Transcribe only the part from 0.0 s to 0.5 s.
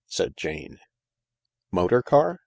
"said